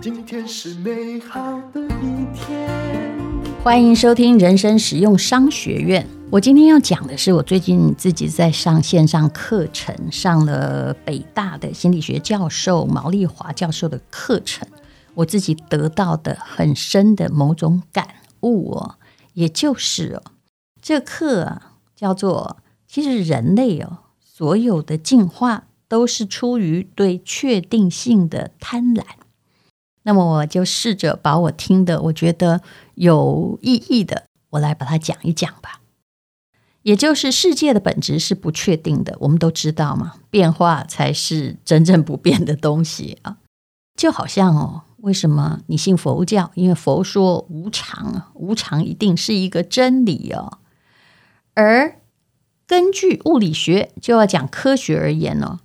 [0.00, 2.68] 今天是美好的一天。
[3.62, 6.06] 欢迎收听人生实用商学院。
[6.30, 14.66] 我今天要讲的是，我最近自己在上线上课程，上了北大的心理学教授毛利华教授的课程，
[15.14, 18.08] 我自己得到的很深的某种感
[18.40, 18.96] 悟哦，
[19.34, 20.22] 也就是哦，
[20.82, 21.60] 这课
[21.94, 23.98] 叫做，其实人类哦，
[24.38, 29.02] 所有的进化都是出于对确定性的贪婪。
[30.04, 32.60] 那么我就试着把我听的我觉得
[32.94, 35.80] 有意义的，我来把它讲一讲吧。
[36.82, 43.38] 也就是世界的本质是不确定的，我们都知道嘛，变化才是真正不变的东西啊。
[43.96, 46.52] 就好像哦，为什么你信佛教？
[46.54, 50.58] 因为佛说无常啊，无常一定是一个真理哦。
[51.54, 51.96] 而
[52.68, 55.58] 根据物理学，就要讲科学而言呢，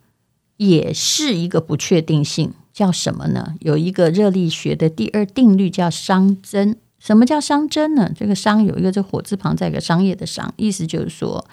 [0.55, 3.55] 也是一个不确定性，叫什么呢？
[3.59, 6.77] 有一个热力学的第二定律叫熵增。
[6.97, 8.09] 什么叫熵增呢？
[8.17, 11.45] 这个“熵”有一个这火字旁，再一个商业的“商”，意思就是说，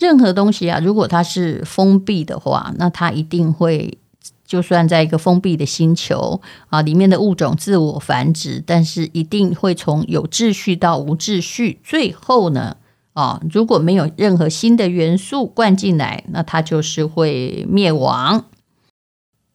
[0.00, 3.96] 任何东西啊，如果它是封闭的话，那它一定会，
[4.44, 12.77] 就算在一个封闭的星球啊，里面的物种自我繁殖，但是一定会从有秩序到无秩序，最后呢，
[13.18, 18.44] 啊，如果没有任何新的元素灌进来，那它就是会灭亡。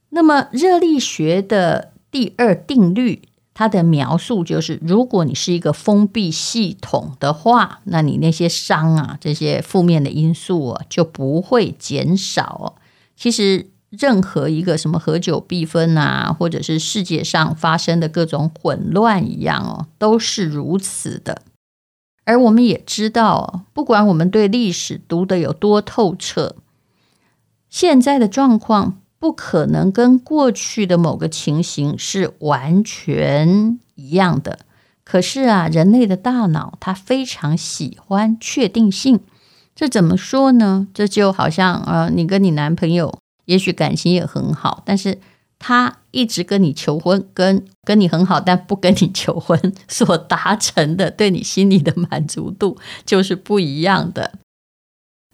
[0.09, 3.21] 那么热力学的第二定律。
[3.55, 12.77] 它的描述就是，如果你是一个封闭系统的话，那你那些熵啊，这些负面的因素啊，就不会减少。
[13.15, 21.43] 其实，任何一个什么合久必分啊，或者是世界上发生的各种混乱一样哦，都是如此的。
[22.25, 26.55] 而我们也知道，不管我们对历史读得有多透彻，
[27.69, 28.99] 现在的状况。
[29.19, 34.59] 不可能跟过去的某个情形是完全一样的。
[35.05, 39.21] 可是啊，人类的大脑它非常喜欢确定性。
[39.73, 40.89] 这怎么说呢？
[40.93, 45.17] 这就好像呃，你跟你男朋友也许感情也很好，但是
[45.65, 49.57] 他一直跟你求婚，跟跟你很好，但不跟你求婚，
[49.87, 54.33] 所达成的对你心里的满足度就是不一样的。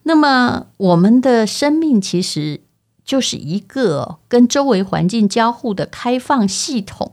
[0.03, 2.61] 那么，我们的生命其实。
[3.09, 7.11] 就是一个跟周围环境交互的开放系统。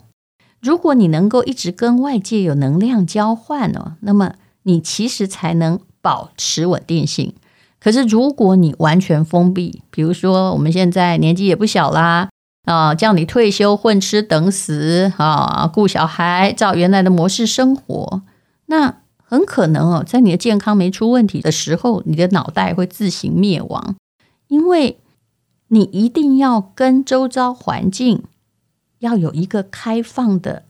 [0.60, 4.34] 如果你能够一直跟外界有能量交换哦，那么
[4.64, 7.32] 你其实才能保持稳定性。
[7.80, 12.28] 可是如果你完全封闭，比如说我们现在年纪也不小啦
[12.66, 18.22] 啊，叫你退休混吃等死啊，顾小孩照原来的模式生活，
[18.66, 23.96] 那很可能哦，在你的健康没出问题的时候，你的脑袋会自行灭亡，
[24.48, 24.98] 因为。
[25.68, 28.22] 你一定要跟周遭环境
[29.00, 30.62] 要有一个开放的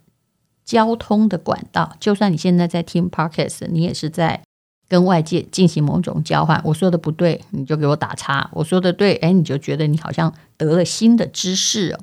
[0.65, 4.43] 交通的管道，就算你现在在听 Podcast，你也是在
[4.89, 6.61] 跟外界进行某种交换。
[6.65, 12.01] 我说的不对，你就给我打叉；我说的对，哎，你就觉得你好像得了新的知识哦。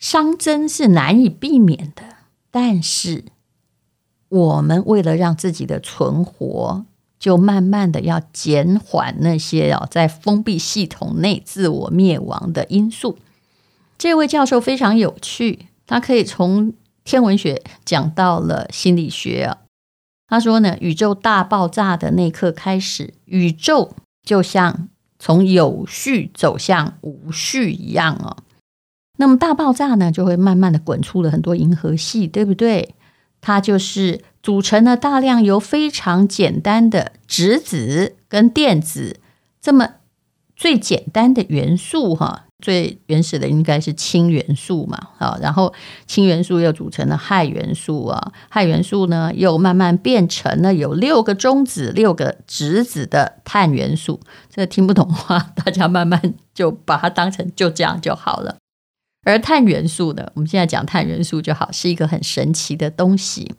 [0.00, 2.02] 熵增是难以避免的，
[2.50, 3.24] 但是
[4.28, 6.84] 我们为了让自己的存活。
[7.20, 13.18] 就慢慢的要减缓那些哦，在封闭系统内自我灭亡的因素。
[13.98, 16.72] 这位教授非常有趣，他可以从
[17.02, 19.56] 天文学讲到了心理学。
[20.28, 28.36] 他说呢，宇宙大爆炸的那一刻开始，宇宙就像从有序走向无序一样哦。
[29.16, 32.94] 那么大爆炸呢，就会慢慢的滚出了很多银河系，对不对？
[33.40, 34.22] 它就是。
[34.40, 39.20] 组成了大量由非常简单的质子跟电子
[39.60, 39.96] 这么
[40.56, 45.72] 最简单的元素哈，最原始的应该是氢元素嘛，好，然后
[46.06, 54.18] 氢元素又组成了氦元素啊，氦元素呢又慢慢变成了有六个中子、六个质子的碳元素。
[54.50, 58.56] 这听不懂话，大家慢慢就把它当成就这样就好了。
[59.24, 63.54] 而碳元素呢，我们现在讲碳元素就好，是一个很神奇的东西。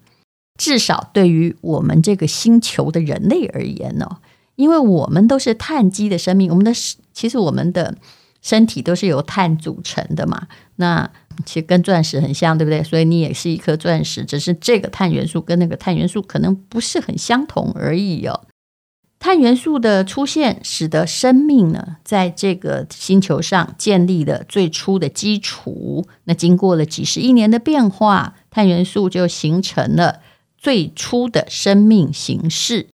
[0.60, 4.18] 至少对于我们这个星球的人类而言呢，
[4.58, 6.74] 因为我们都是碳基的生命，我们的
[7.14, 7.96] 其实我们的
[8.42, 10.48] 身体都是由碳组成的嘛。
[10.76, 11.10] 那
[11.46, 12.84] 其实跟钻石很像，对不对？
[12.84, 18.42] 所以你也是一颗钻石，只是这个碳元素跟那个碳元素可能不是很相同而已哦。
[19.20, 26.08] 碳元素的出现，使得生命呢在这个星球上建立了最初的基础。
[26.26, 30.22] 那经过了几十亿年的变化，碳元素就形成了。
[30.62, 32.90] 最初的生命形式，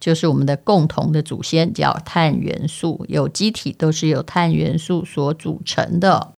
[0.00, 3.04] 就是我们的共同的祖先，叫碳元素。
[3.08, 6.32] 有机体都是由碳元素所组成的。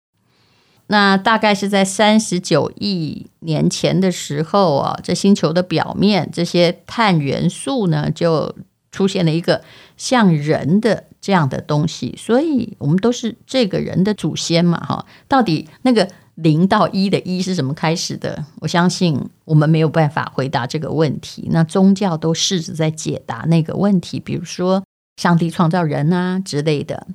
[0.89, 8.55] 那大概是在三十九亿年前的时候啊，这星球的表面这些碳元素呢，就
[8.91, 9.63] 出现了一个
[9.97, 15.07] 像人的这样的东西，所以我们都是这个人的祖先嘛，哈。
[15.29, 16.07] 到底那个
[16.37, 18.45] 零到一的一是什么开始的？
[18.61, 21.49] 我相信我们没有办法回答这个问题。
[21.51, 24.83] 那宗教都试着在解答那个问题，比如说
[25.21, 27.07] 上帝创造人啊之类的。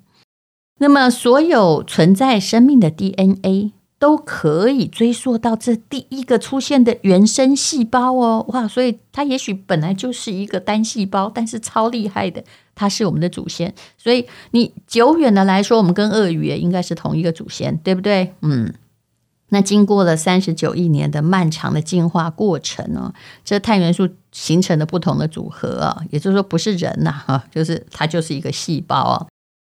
[0.80, 8.68] 那么，所有存在生命的 DNA 都可以追溯到这第一个出现的原生细胞哦，哇！
[8.68, 12.44] 所以它也许本来就是一个单细胞，但是超厉害的，
[12.76, 13.74] 它是我们的祖先。
[13.98, 18.36] 所以你久远的来说，我们跟鳄鱼也应该是同一个祖先，对不对？
[18.44, 18.72] 嗯。
[19.50, 23.14] 那经过了三十九亿年的漫长的进化过程呢，
[23.46, 29.28] 这碳元素形成的不同的组合啊，也就是说不是人呐，哈，就是它就是一个细胞啊，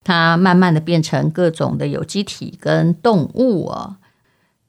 [0.04, 3.98] 它慢慢的变成各种的有机体跟动物啊。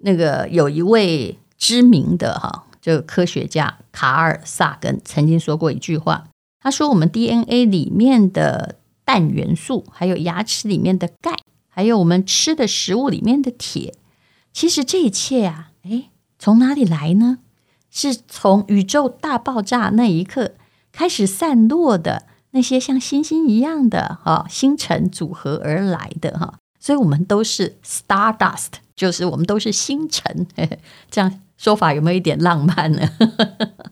[0.01, 6.25] 那个有一位知名的哈，这个科学家卡尔萨根曾经说过一句话，
[6.61, 8.75] 他说我们 DNA 里面的
[9.05, 11.37] 氮元素，还有牙齿里面的钙，
[11.69, 13.93] 还有我们吃的食物里面的铁。
[14.59, 17.37] 其实这一切啊，诶，从哪里来呢？
[17.89, 20.51] 是从宇宙大爆炸那一刻
[20.91, 30.45] 开始散落的那些像星星一样的哈星辰组合而来的哈，所以我们都是 stardust，就是我们都是星辰。
[30.53, 30.77] 嘿嘿。
[31.09, 33.07] 这样说法有没有一点浪漫呢？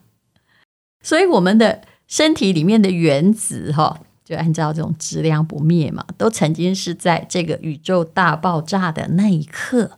[1.01, 9.91] 所以我们的身体里面的原子哈，就按照这种质量不灭嘛，都曾经是在这个宇宙大爆炸的那一刻。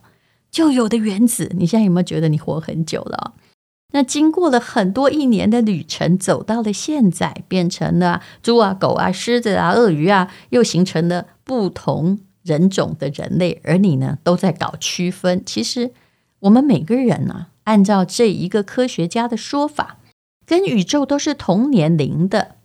[0.50, 3.34] 就有的原子，你现在有没有觉得你活很久了？
[3.92, 13.60] 那经过了很多一年的旅程，走到了现在，变成了猪啊、狗啊、狮子啊、鳄鱼啊，又形成了不同人种的人类。
[13.64, 15.42] 而你呢，都在搞区分。
[15.44, 15.90] 其实
[16.40, 19.98] 我们每个人呢、按照这一个科学家的说法，
[20.46, 22.56] 跟宇宙都是同年龄的。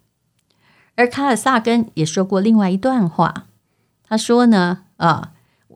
[0.95, 3.47] 而卡尔萨根也说过另外一段话，
[4.07, 5.33] 他说呢，啊，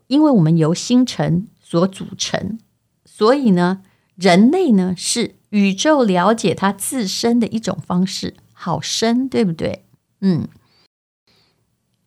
[0.07, 1.47] 因为我们由星辰。
[1.69, 2.57] 所组成，
[3.05, 3.83] 所以呢，
[4.15, 9.85] 人类呢是宇宙了解它自身的一种方式，好深，对不对？
[10.21, 10.47] 嗯，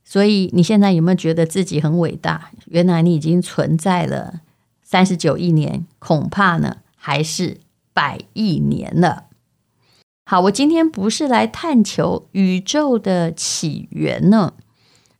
[0.03, 2.51] 所以你现在有没有觉得自己很伟大？
[2.67, 4.41] 原来你已经存在了
[4.83, 7.59] 三十九亿年，恐怕呢还是
[7.95, 9.27] 百亿年了。
[10.25, 14.55] 好，我今天不是来探求宇宙的起源呢，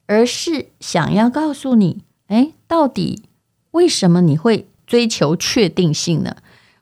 [0.07, 3.23] 而是想要告诉你，哎，到底。
[3.73, 6.37] 为什么你会追求确定性呢？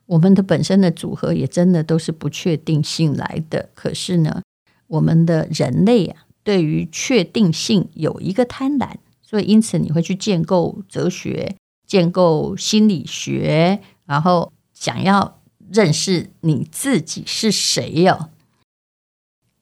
[0.05, 3.69] 我们的本身的组合也真的都是不确定性来的。
[3.73, 4.41] 可是呢，
[4.87, 11.55] 我们的人类啊，对于确定性有一个贪婪，所以因此你会去建构哲学、
[11.87, 15.39] 建构心理学，然后想要
[15.71, 18.29] 认识你自己是谁哟。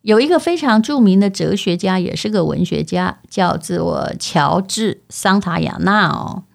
[0.01, 6.45] 有一个非常著名的哲学家，也是个文学家，叫做乔治·桑塔亚纳哦。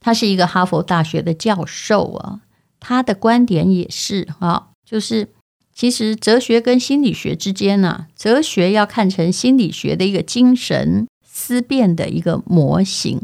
[0.00, 2.40] 他是一个哈佛大学的教授啊，
[2.80, 5.28] 他的观点也是啊，就是
[5.74, 13.20] 其实哲学跟心理学之间呢，哲学要看成心理学的一个精神思辨的一个模型，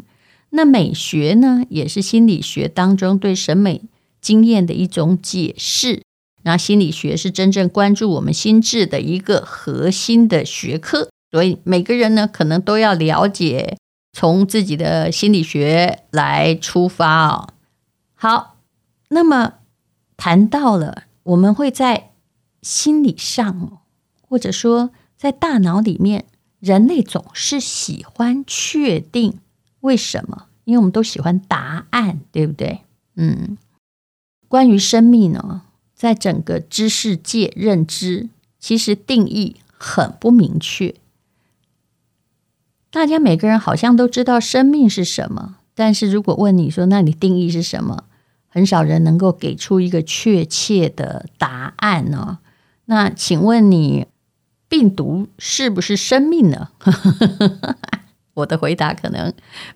[0.50, 3.82] 那美学呢，也是心理学当中对审美
[4.20, 6.02] 经验的一种解释，
[6.42, 13.76] 那心理学是真正关注我们心智的一个核心的学科，所以每个人呢，可能都要了解。
[14.18, 17.50] 从自己的心理学来出发哦。
[18.14, 18.56] 好，
[19.10, 19.56] 那么
[20.16, 22.12] 谈到了，我们会在
[22.62, 23.82] 心理上，
[24.26, 26.24] 或者说在大脑里面，
[26.60, 29.38] 人类总是喜欢确定
[29.80, 30.46] 为什么？
[30.64, 32.80] 因为我们都喜欢答案，对不对？
[33.16, 33.58] 嗯，
[34.48, 35.60] 关于生命呢，
[35.94, 40.94] 在整个知识界认知，其实定义很不明确。
[42.90, 48.04] 大家每个人好像都知道生命是什么，但是如果问你说，那你定义是什么？
[48.48, 52.38] 很少人能够给出一个确切的答案呢。
[52.86, 54.06] 那请问你，
[54.66, 56.68] 病毒是不是生命呢？
[58.32, 59.32] 我的回答可能，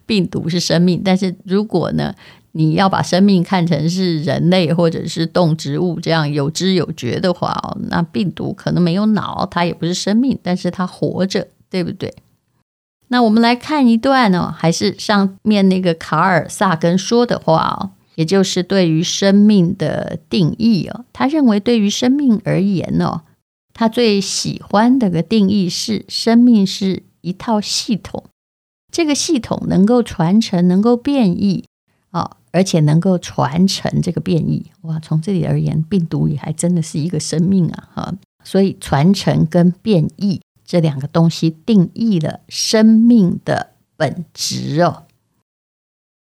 [0.06, 2.14] 病毒是生命，但是如果呢，
[2.52, 12.14] 你要把生命看成是人类或者是动植物这样有知有觉的话哦，那病毒可能没有脑，它也不是生命，但是它活着，对不对？
[13.12, 21.04] 那我们来看一段哦，还是上面那个卡尔萨根说的话哦，也就是对于生命的定义哦。
[21.12, 23.22] 他认为，对于生命而言哦，
[23.74, 28.22] 他最喜欢的个定义是：生命是一套系统，
[28.92, 31.64] 这个系统能够传承，能够变异
[32.10, 34.70] 啊，而且能够传承这个变异。
[34.82, 37.88] 哇，从这里而言，病毒也还真的是一个生命啊！
[37.92, 38.14] 哈，
[38.44, 40.40] 所以传承跟变异
[40.70, 45.02] 这两个东西定义了生命的本质哦。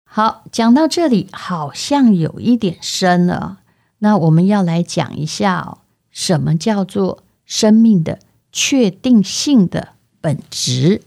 [0.04, 3.60] 好，讲到这里好像有一点深了。
[4.00, 5.78] 那我们要来讲一下，
[6.12, 8.20] 什么叫做生命的
[8.52, 11.04] 确定性的本质？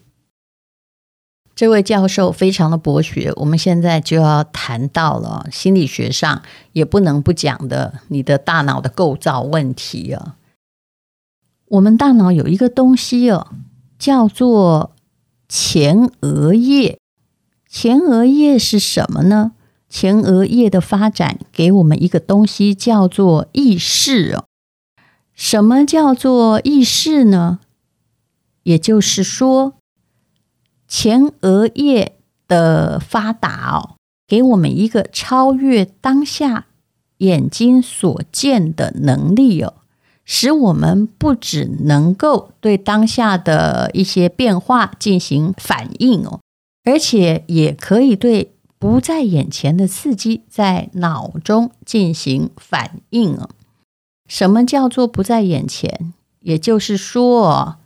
[1.55, 10.37] 这位教授非常的博学，我们现在就要谈到了心理学上也不能不讲的你的大脑的构造问题啊。
[11.69, 13.49] 我们大脑有一个东西哦，
[13.99, 14.95] 叫做
[15.49, 16.99] 前额叶。
[17.69, 19.53] 前额叶是什么呢？
[19.89, 24.45] 前额叶的发展给我们一个东西，叫做意识哦。
[25.35, 27.61] 什么叫做意识呢？
[28.63, 29.75] 也就是说，
[30.89, 32.17] 前额叶
[32.49, 33.97] 的发达哦，
[34.27, 36.67] 给我们一个超越当下
[37.19, 39.75] 眼睛所见的能力哦，
[40.27, 46.41] 使我们不只能够对当下的一些变化进行反应哦。
[46.85, 53.49] 而且也可以对不在眼前的刺激在脑中进行反应哦。
[54.29, 56.13] 什么叫做不在眼前？
[56.41, 57.77] 也就是说，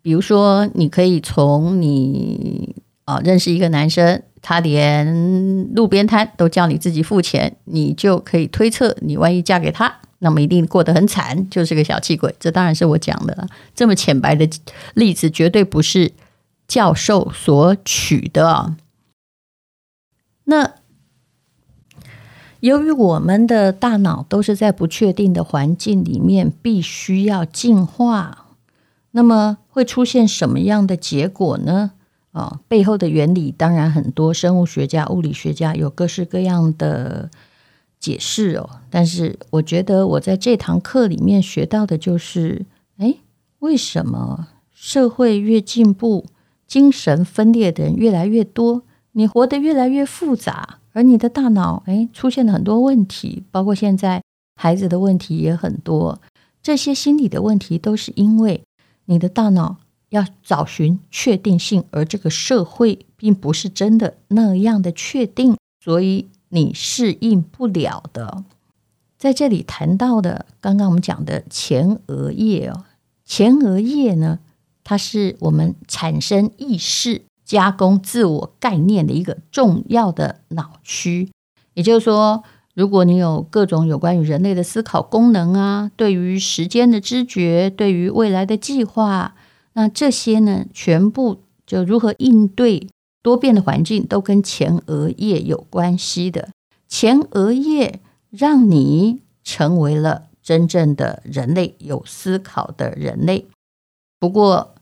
[0.00, 12.34] 比如说，你可以从你啊认识一个男生，他连路边摊都叫你自己付钱，你就可以推测，你万一嫁给他，那么一定过得很惨，就是个小气鬼。
[12.40, 14.48] 这当然是我讲的，这么浅白的
[14.94, 16.12] 例子，绝对不是。
[16.70, 18.76] 教授所取的，
[20.44, 20.74] 那
[22.60, 28.46] 由于我们的大脑都是在不确定的环境里面，必须要进化，
[29.10, 31.90] 那么会出现什么样的结果呢？
[32.30, 37.28] 啊，背后的原理当然很多，生物学家、物理学家有各式各样的
[38.00, 38.68] 解释哦。
[38.90, 42.66] 但是我觉得我在这堂课里面学到的就是，
[42.96, 43.14] 哎，
[43.60, 46.26] 为什么社会越进步，
[46.66, 54.22] 精神分裂的人越来越多，你活得越来越复杂，而你的大脑诶出现了很多问题，包括现在
[54.56, 56.20] 孩子的问题也很多。
[56.62, 58.62] 这些心理的问题都是因为
[59.06, 59.76] 你的大脑
[60.10, 68.44] 要找寻确定性，而这个社会并不是真的那样的确定，所以你适应不了的。
[69.18, 72.84] 在这里谈到的，刚刚我们讲的前额叶哦，
[73.24, 74.38] 前额叶呢？
[74.82, 81.30] 它是我们产生意识、加工自我概念的一个重要的脑区。
[81.74, 82.42] 也就是说，
[82.74, 89.34] 如果你有各种有关于人类的思考功能啊，对于时间的知觉，对于未来的计划，
[89.74, 92.88] 那这些呢，全部就如何应对
[93.22, 96.48] 多变的环境，都跟前额叶有关系的。
[96.88, 98.00] 前额叶
[98.30, 103.46] 让你成为了真正的人类，有思考的人类。
[104.18, 104.74] 不过，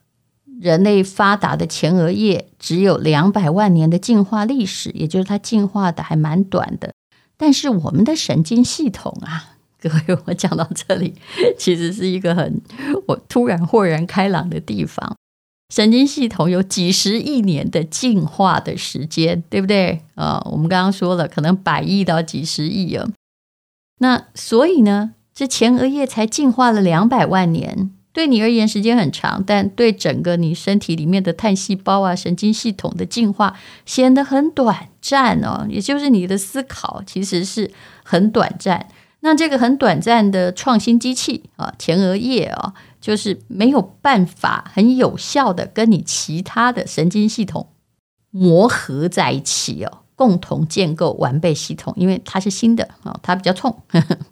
[0.60, 6.92] 人类发达的前额叶只有两百万年的进化历史，也就是它进化的还蛮短的。
[7.36, 11.14] 但是我们的神经系统啊， 各位，我讲到这里，
[11.58, 12.60] 其实是一个很
[13.06, 15.16] 我突然豁然开朗的地方。
[15.72, 20.00] 神经系统有几十亿年的进化的时间，对不对？
[20.14, 23.06] 啊，我们刚刚说了，可能百亿到几十亿啊。
[23.98, 27.90] 那所以呢，这前额叶才进化了两百万年。
[28.10, 35.66] 对你而言时间很长，但对整个你身体里面的碳细胞啊、神经系统的进化显得很短暂哦。
[35.68, 37.70] 也就是你的思考其实是
[38.02, 38.88] 很短暂。
[39.28, 47.68] 那这个很短暂的创新机器啊，前额叶啊，就是没有办法很有效的跟你其他的神经系统
[48.30, 51.92] 磨合在一起哦，共同建构完备系统。
[51.98, 53.82] 因为它是新的啊，它比较冲，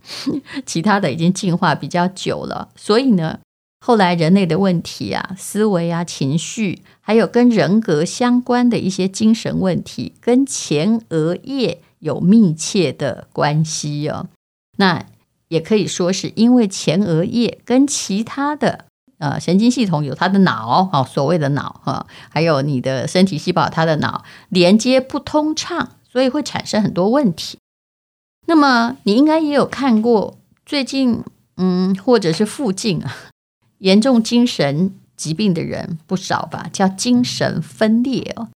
[0.65, 3.39] 其他的已经进化比较久了，所以呢。
[3.85, 14.29] 后来人类的问题啊，思维啊，情绪，还有跟人格相关的一些精神问题，跟前额叶有密切的关系哦。
[14.77, 15.05] 那
[15.49, 18.87] 也可以说是因为前额叶跟其他的
[19.19, 27.59] 呃神经系统有它的脑哦，所谓的脑哈，还有你的身体细胞它的脑连接不通畅，所以会产生很多问题。
[28.47, 31.23] 那么你应该也有看过最近
[31.57, 33.15] 嗯，或者是附近啊。
[33.79, 38.49] 严重精神疾病的人不少吧，叫精神分裂哦。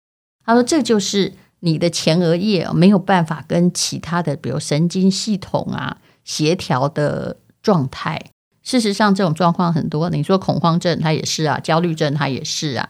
[0.45, 5.99] 他说，这就是你的前额叶没有办法跟其他的，比如神经系统啊
[6.31, 8.31] 协调的状态，
[8.63, 10.09] 事实上，这种状况很多。
[10.11, 12.89] 你说恐慌症，它也是啊；焦虑症，它也是啊。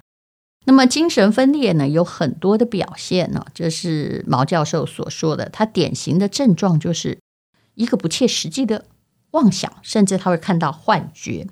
[0.67, 7.19] 那么精神分裂呢，有很多的表现呢，就是毛教授所说的，他典型的症状就是
[7.77, 8.85] 一个不切实际的
[9.31, 11.47] 妄想，甚至他会看到幻觉，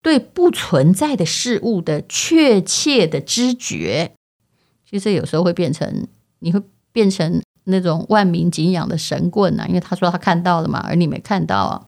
[0.00, 4.14] 对不存在的事物的确切的知觉。
[4.90, 6.08] 其实有时候会变成，
[6.38, 11.82] 你会变成那种万民景仰的神棍啊，因为他说他看到了嘛，而你没看到啊，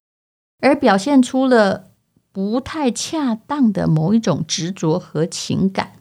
[0.61, 1.85] 而表现出了
[2.33, 5.92] 不太恰当的某一种执着和情感。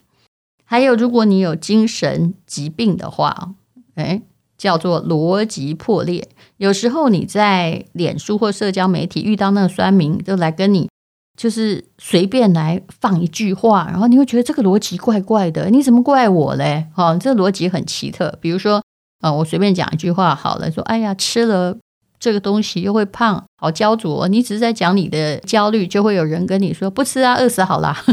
[0.63, 3.53] 还有，如果你有精神疾病的话，
[3.95, 4.23] 诶，
[4.57, 6.27] 叫做逻辑破裂。
[6.57, 10.89] 有时候你在脸书或社交媒体遇到那个酸民，就来跟你，
[11.37, 16.87] 就是随便来放一句话，然后你会觉得这个逻辑怪怪的，你怎么怪我嘞？
[16.95, 18.37] 哦，这逻辑很奇特。
[18.41, 18.81] 比如说，
[19.21, 21.77] 啊，我随便讲一句话好了，说，哎呀，吃了
[22.19, 24.27] 这个东西又会胖，好焦灼。
[24.27, 28.03] 你只是在讲你的焦虑，就会有人跟你说，不吃啊，饿死好啦。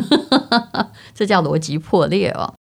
[1.15, 2.55] 这叫逻辑破裂哦。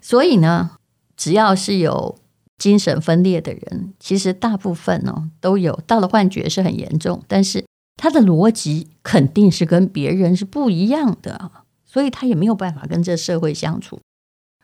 [0.00, 0.72] 所以呢，
[1.16, 2.18] 只要是有
[2.58, 7.64] 精神分裂的人，其实大部分哦都有到了幻觉是很严重，但是
[7.96, 11.50] 他的逻辑肯定是跟别人是不一样的，
[11.86, 14.00] 所以他也没有办法跟这社会相处。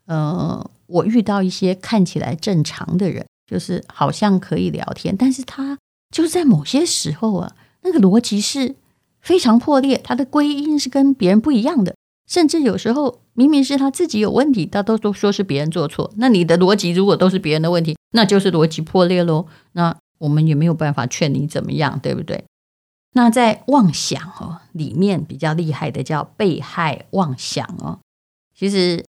[0.07, 5.79] 呃，我遇到一些看起来正常的人，就是好像可以聊天，但是他
[6.15, 8.75] 就是在某些时候啊，那个逻辑是
[9.21, 11.95] 非常破裂，他的归因是跟别人不一样的。
[12.29, 16.13] 甚至有时候明明是他自己有问题，他都都说是别人做错。
[16.17, 19.47] 那你的逻辑如果都是别人的问题，那就是逻辑破裂喽。
[19.73, 22.45] 那我们也没有办法劝你怎么样，对不对？
[23.15, 27.99] 那在妄想哦里面比较厉害的叫被害妄想哦。
[28.55, 29.05] 其实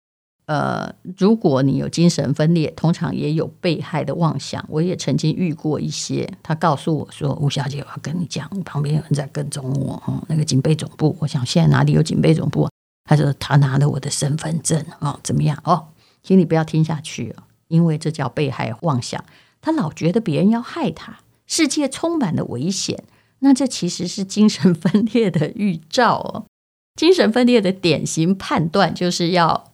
[0.49, 4.65] 呃，如果你有精神分裂，通常也有被害的妄想。
[4.71, 10.03] 我也曾经遇过一些，他告诉我说：“吴小姐，我要跟你讲，旁边有人在跟踪我。
[10.07, 12.67] 哦，那个警备总部，我想现在哪里有警备总部？”
[13.05, 15.89] 他说：“他拿了我的身份证哦，怎么样哦？
[16.23, 17.37] 请你不要听下去，
[17.69, 19.23] 因为这叫被害妄想。
[19.61, 23.05] 他老觉得别人要害他，世界充满了危险。
[23.41, 26.47] 那这其实是精神分裂的预兆哦。
[26.97, 29.73] 精神分裂的典型判断就是要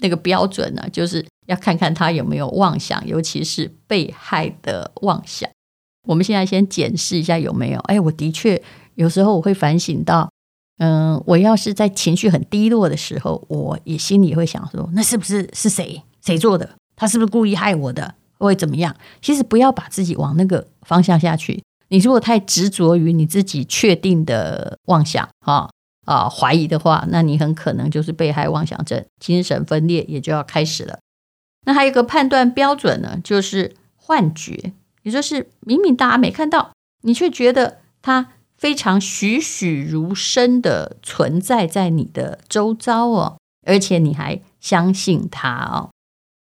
[0.00, 5.48] 那个标准呢，就是要看看他有没有妄想，尤其是被害的妄想。
[6.06, 7.80] 我们现在先检视一下有没有。
[7.80, 8.62] 哎，我的确
[8.94, 10.30] 有时候我会反省到。”
[10.78, 16.68] 嗯，我要是在情绪很低落的时候，我也心里会想说，那是不是是谁谁做的？
[16.94, 18.14] 他是不是故意害我的？
[18.36, 18.94] 会怎么样？
[19.22, 21.62] 其实不要把自己往那个方向下去。
[21.88, 25.70] 你如果太执着于你自己确定的妄想啊
[26.06, 30.98] 啊怀疑的话，那你很可能就是被害妄想症，精神分裂也就要开始了。
[31.66, 36.70] 那还有一个判断标准呢，就是幻觉，也就是明明大家没看到，
[37.02, 38.28] 你却觉得它。
[38.58, 45.90] 非常栩栩如生的存在在你的周遭哦，而且你还相信它哦。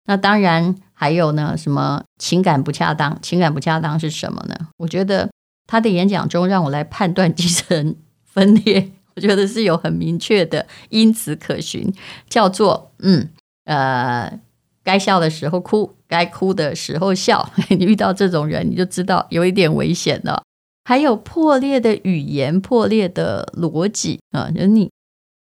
[0.05, 3.19] 那当然还有呢，什么情感不恰当？
[3.23, 4.69] 情感不恰当是什么呢？
[4.77, 5.31] 我觉得
[5.67, 11.93] 他的演讲中让我来判断精神分裂，我觉得是有很明确的因子可循，
[12.29, 13.29] 叫做嗯
[13.65, 14.41] 呃，
[14.83, 17.51] 该笑的时候哭，该哭的时候笑。
[17.71, 20.43] 你遇到这种人，你就知道有一点危险了。
[20.87, 24.91] 还有破裂的语言、破裂的逻辑啊，就你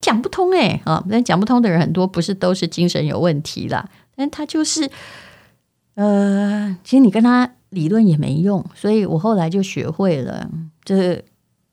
[0.00, 1.02] 讲不通哎啊！
[1.08, 4.90] 但讲不通的人很多，不是都是精神有问题啦，但他就是
[5.94, 10.50] 呃，其实你跟他理论也没用，所以我后来就学会了，
[10.84, 11.24] 就是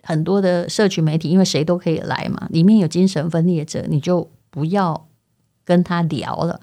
[0.04, 5.08] 很多的社群媒体，因为谁都可以来嘛，里面有精神分裂者，你就不要
[5.64, 6.62] 跟他聊了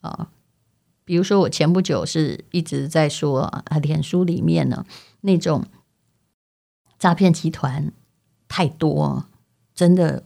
[0.00, 0.28] 啊。
[1.04, 4.84] 比如说，我前不久是一直在说啊，脸书里面呢
[5.22, 5.64] 那种。
[6.98, 7.90] 诈骗集团
[8.46, 9.24] 太多，
[9.74, 10.22] 真的，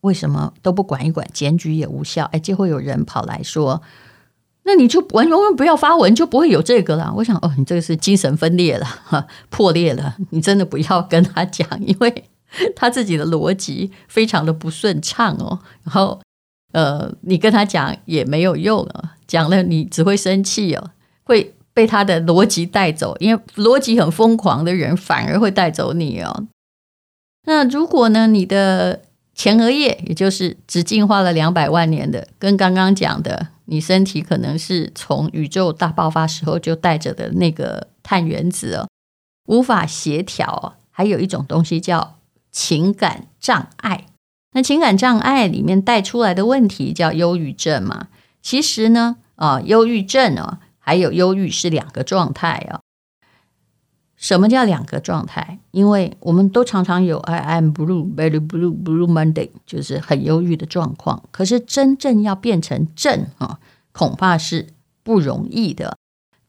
[0.00, 1.24] 为什么都不管一管？
[1.32, 3.80] 检举也无效，哎，就会有人跑来说
[4.66, 10.14] ：“那你就完永远不要发文，就不会有这个了。”我想，哦，你这个是精神分裂了， 哈，破裂了。
[10.30, 12.24] 你真的不要跟他讲，因为
[12.74, 15.58] 他自己的逻辑非常的不顺畅哦。
[15.84, 16.20] 然后，
[16.72, 20.90] 呃，你跟他讲也没有用啊，讲了你只会生气哦，
[21.24, 21.54] 会。
[21.76, 26.46] 被他的逻辑带走，因为逻辑很疯狂的人反而会带走你哦。
[27.44, 29.02] 那如果呢，你的
[29.34, 38.88] 前额叶，也就是只进化了两百万年的，跟刚刚讲的，你身体可能是从宇宙大爆发时候就带着的那个碳原子哦，
[39.46, 42.18] 无法协调，还有一种东西叫
[42.50, 44.06] 情感障碍。
[44.52, 48.08] 那情感障碍里面带出来的问题叫忧郁症嘛？
[48.40, 50.58] 其实呢，啊，忧郁症哦。
[50.78, 52.78] 还有忧郁是两个状态啊。
[54.16, 55.58] 什么叫两个状态？
[55.72, 61.22] 因为我们都常常有 I am blue, very blue, blue Monday，就是很忧郁的状况。
[61.30, 63.58] 可是真正要变成正啊，
[63.92, 64.68] 恐怕是
[65.02, 65.96] 不容易的。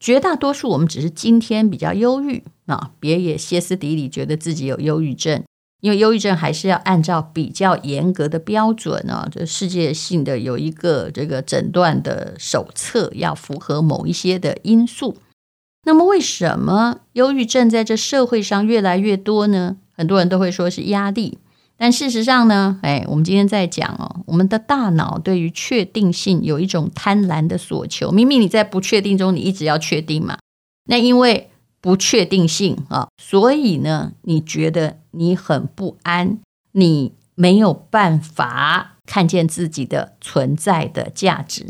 [0.00, 5.42] 绝大多数我们只是今天比较忧郁啊，别也歇斯底里觉得自己有忧郁症，
[5.80, 15.18] 因为忧郁症还是要按照比较严格的标准啊，这世界性的有一个这个诊断的手册，要符合某一些的因素。
[15.88, 19.78] 那么，为什么忧郁症在这社会上越来越多呢？
[19.96, 21.38] 很多人都会说是压力，
[21.78, 28.10] 但事实上呢，哎，我们今天在讲哦，我们的大脑对于确定性有一种贪婪的索求。
[28.12, 30.36] 明明你在不确定中，你一直要确定嘛。
[30.90, 31.48] 那因为
[31.80, 36.38] 不确定性啊，所以呢，你觉得你很不安，
[36.72, 41.68] 你没有办法看见自己的存在的价值。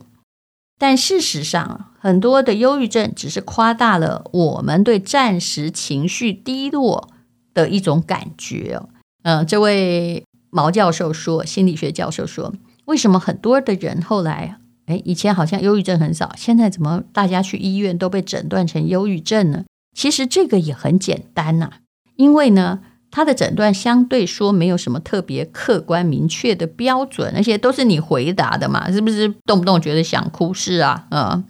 [0.76, 7.08] 但事实上，很多的忧郁症只是夸大了我们对暂时情绪低落
[7.52, 8.80] 的一种感觉。
[9.22, 19.64] 嗯，这位毛教授说，心理学教授说，为什么很多的人后来，哎，以前好像忧郁症很少，现在怎么大家去医院都被诊断成忧郁症呢？
[19.94, 21.70] 其实这个也很简单呐，
[22.16, 22.80] 因为呢。
[23.10, 30.52] 他的诊断相对说没有什么特别客观明确的标准，而且都是你回答的嘛，是不是动不动觉得想哭？
[30.52, 31.42] 是啊，嗯，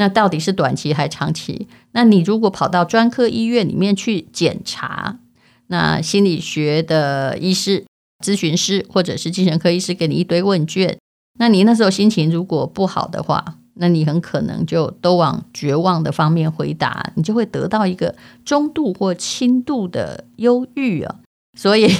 [0.00, 1.68] 那到底是短期还是长期？
[1.92, 5.18] 那你如果跑到专科医院里面去检查，
[5.66, 7.84] 那心理学的医师、
[8.24, 10.96] 咨询师或者是精神科医师给你一堆问卷，
[11.38, 21.16] 那你那时候心情如果不好的话，那你很可能就都往绝望的方面回答，你就会得到一个中度或轻度的忧郁啊。
[21.58, 21.94] 所以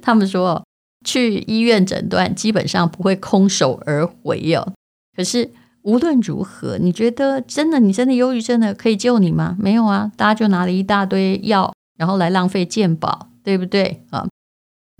[0.00, 0.64] 他们说，
[1.04, 4.72] 去医院诊断基本上不会空手而回哦。
[5.14, 5.50] 可是
[5.82, 9.56] 无论如何，你觉得真的你真的忧郁症的可以救你吗？
[9.58, 14.26] 没有啊，大家就拿了一大堆药，然后来浪费健保，对不对啊？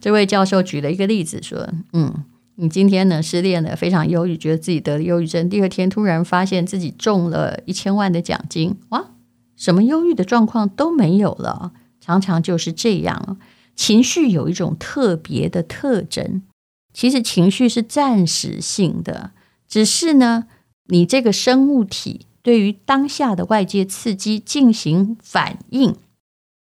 [0.03, 2.25] 这位教授举了一个例子说，嗯。
[2.57, 5.49] 你今天呢失恋了，非常忧郁，觉得自己得了忧郁症。
[5.49, 9.07] 第二天突然发现自己中了一千万的奖金，哇，
[9.57, 11.73] 什么忧郁的状况都没有了。
[11.99, 13.39] 常常就是这样，
[13.75, 16.43] 情绪有一种特别的特征。
[16.93, 19.31] 其实情绪是暂时性的，
[19.67, 20.45] 只是呢，
[20.93, 25.97] 你这个生物体对于当下的外界刺激进行反应，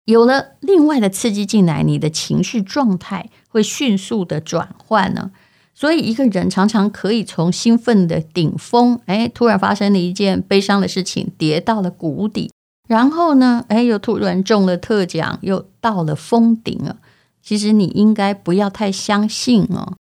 [0.04, 5.32] 有了另外的刺激进来，你的情绪状态会迅速的转换呢。
[5.74, 12.52] 所以，一个人常常可以从兴奋的顶峰，哎，突然发生了一件悲伤的事情，跌到了谷底，
[12.90, 16.98] 然后呢，哎，又突然中了特奖，又到了峰顶了。
[17.42, 19.96] 其实你应该不要太相信哦，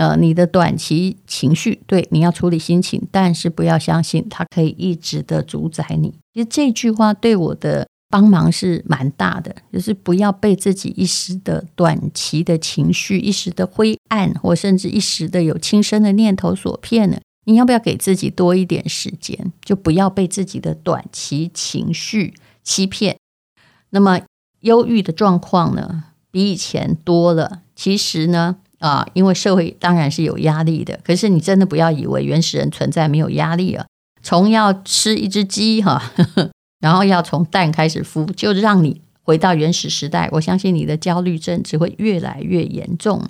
[0.00, 6.14] 呃，你的短期情绪，对，你要处理心情，但是不要相信它可以一直的主宰你。
[6.32, 7.86] 其实这句话对我的。
[8.12, 17.20] 帮忙是蛮大的，就是不要被自己一时的短期的情绪、一时的灰暗，或甚至一时的有轻生的念头所骗了。
[17.44, 19.52] 你要不要给自己多一点时间？
[19.64, 22.34] 就不要被自己的短期情绪
[22.64, 23.16] 欺骗。
[23.90, 24.22] 那么
[24.62, 27.62] 忧郁的状况呢，比以前多了。
[27.76, 33.86] 其实呢，啊，因为社会当然是有压力的，可是你真的不要以为原始人存在没有压力啊。
[34.22, 36.02] 从要吃一只鸡哈。
[36.16, 40.30] 呵 呵然后要从蛋开始孵，就让你回到原始时代。
[40.32, 43.22] 我相信你的焦虑症只会越来越严重。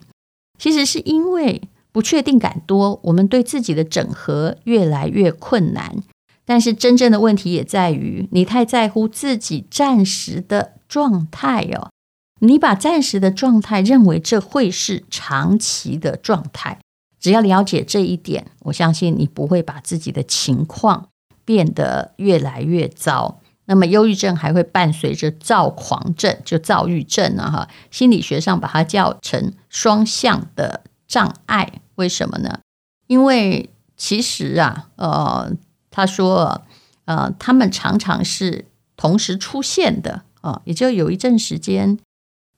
[0.57, 1.61] 其实是因为
[1.91, 5.97] 不确定感多，我们对自己的整合越来越困难。
[6.45, 11.91] 但是真正的问题也在于，你太在乎自己暂时的状态哦。
[12.41, 16.79] 你把暂时的状态认为这会是长期的状态。
[17.19, 21.09] 只要了解这一点，我相信你不会把自己的情况
[21.45, 27.69] 变得越来越糟，那么忧郁症还会伴随着躁狂症，就躁郁症啊哈。
[27.91, 32.61] 心理学上把它叫成双向的障碍，为什么呢？
[33.07, 35.53] 因为其实啊，呃，
[35.91, 36.63] 他说，
[37.05, 38.65] 呃，他们常常是
[38.97, 41.99] 同时出现的啊，也就有一阵时间，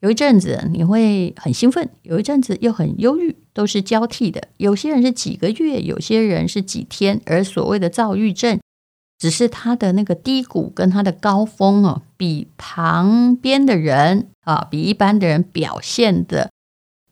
[0.03, 4.49] 有一阵子你会很兴奋，有一阵子又很忧郁，都是交替的。
[4.57, 8.59] 有些人是几个月，有些人是几天，而所谓的躁郁症。
[9.17, 16.51] 只是他的那个低谷跟他的高峰哦，比旁边的人啊，比一般的人表现的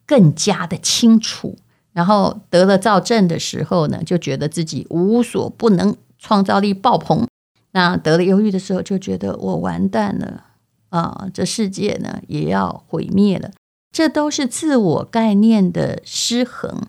[0.05, 1.57] 更加的清楚。
[1.93, 7.29] 然后得了躁症的时候呢，就觉得自己无所不能，创造力爆棚。
[7.71, 10.47] 那得了忧郁的时候，就觉得我完蛋了
[10.91, 13.51] 啊，这世界呢也要毁灭了。
[13.91, 16.83] 这都是自我概念的失衡。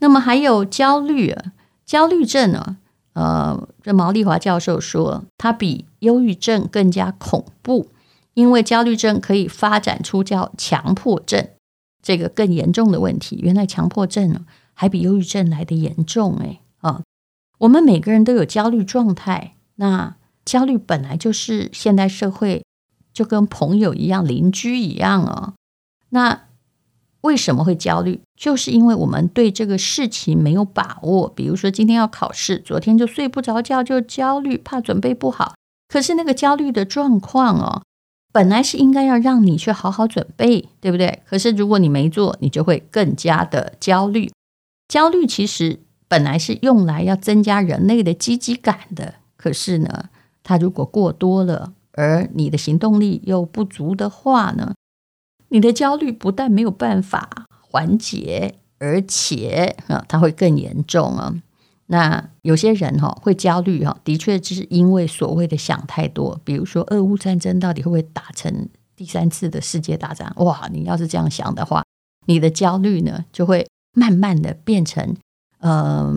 [0.00, 1.52] 那么还有焦虑啊，
[1.84, 2.76] 焦虑症呢？
[3.14, 7.88] 呃，这毛利华教授说，它比忧郁症更加恐怖，
[8.34, 11.48] 因为焦虑症可以发展出叫强迫症，
[12.00, 13.40] 这个更严重的问题。
[13.42, 17.02] 原来强迫症呢，还比忧郁症来得严重哎啊！
[17.58, 22.62] 我们每个人都有焦虑状态，那焦虑本来就是现代社会
[23.18, 25.54] 就跟朋友一样、邻居一样哦。
[26.10, 26.42] 那
[27.22, 28.20] 为什么会焦虑？
[28.36, 31.28] 就是因为我们对这个事情没有把握。
[31.28, 35.54] 比如说今天要考试，昨天就睡不着觉，就焦虑，怕准备不好。
[35.88, 37.82] 可是那个焦虑的状况哦。
[38.30, 41.22] 本来是应该要让你去好好准备，对不对？
[41.26, 44.30] 可是如果你没做，你就会更加的焦虑。
[44.86, 50.10] 焦虑其实本来是用来要增加人类的积极感的，可是呢，
[50.44, 54.72] 它如果过多了，而你的行动力又不足的话呢，
[55.48, 61.34] 你的焦虑不但没有办法缓解，而且啊，它会更严重啊。
[61.86, 70.32] 那有些人哈会焦虑哈，的确就是因为所谓的想太多，比如说俄乌战争到底会不会打成第三次的世界大战？
[70.36, 71.82] 哇，你要是这样想的话，
[72.26, 75.16] 你的焦虑呢就会慢慢的变成、
[75.60, 76.12] 呃、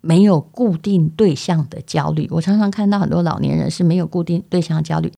[0.00, 2.28] 没有固定对象的焦虑。
[2.30, 5.12] 我常常看到很多老年人是没有固定对象的焦虑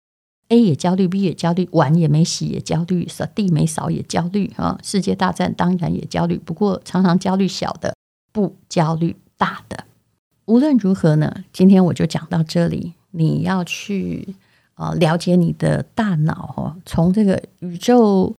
[0.49, 7.95] ，A 也焦虑，B 也焦虑，碗也没洗也焦虑，扫地没扫也焦虑啊，世界大战当然也焦虑，不过常常焦虑小的
[8.33, 9.17] 不焦虑。
[9.39, 9.87] 大的，
[10.45, 12.93] 无论如何呢，今天我就讲到这里。
[13.11, 14.37] 你要去
[14.77, 18.33] 呃了解你的大脑哦，从这个宇宙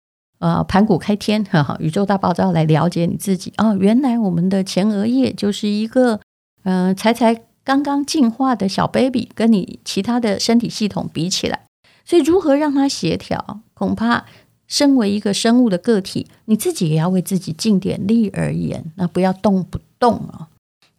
[0.43, 3.77] 呃盘古开天哈哈，宇宙大爆炸来了解你自己哦。
[3.79, 6.19] 原来我们的前额叶就是一个
[6.63, 11.61] 呃才才刚刚进化的小 baby，跟你其他的身体系统比起来，
[12.03, 14.25] 所以如何让它协调，恐怕
[14.67, 20.49] 身为一个生物的个体，你自己也要为自己尽点力而言，那不要动不动啊。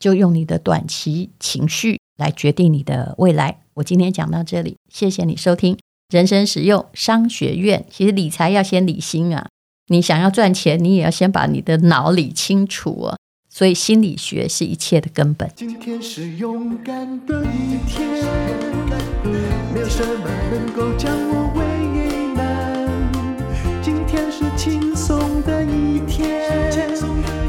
[0.00, 3.58] 就用你的短期情绪来决定你的未来。
[3.74, 5.76] 我今天讲到这里，谢谢你收听
[6.10, 7.84] 人生实用商学院。
[7.90, 9.46] 其实理财要先理心啊，
[9.88, 13.16] 你想要赚钱，你也要先把你的脑理清楚啊。
[13.48, 15.48] 所以心理学是一切的根本。
[15.54, 18.08] 今天是勇敢的一天，
[19.72, 21.62] 没有什么能够将我为
[22.34, 22.84] 难。
[23.80, 26.50] 今天是轻松的一天，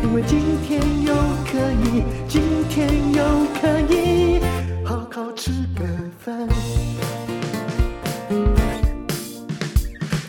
[0.03, 1.13] 因为今天又
[1.45, 2.03] 可以。
[2.27, 3.23] 今天又
[3.59, 4.39] 可以
[4.83, 5.85] 好好吃个
[6.19, 6.47] 饭，